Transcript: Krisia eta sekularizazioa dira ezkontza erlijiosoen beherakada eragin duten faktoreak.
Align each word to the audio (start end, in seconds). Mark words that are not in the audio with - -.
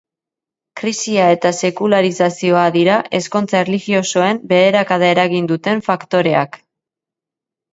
Krisia 0.79 1.25
eta 1.33 1.51
sekularizazioa 1.67 2.63
dira 2.77 2.95
ezkontza 3.19 3.59
erlijiosoen 3.65 4.41
beherakada 4.55 5.13
eragin 5.17 5.51
duten 5.53 5.85
faktoreak. 5.91 6.59